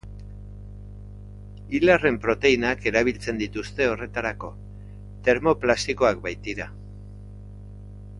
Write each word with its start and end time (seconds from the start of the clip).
Ilarren 1.79 2.15
proteinak 2.23 2.87
erabiltzen 2.91 3.41
dituzte 3.41 3.87
horretarako, 3.91 4.49
termoplastikoak 5.29 6.25
baitira. 6.25 6.67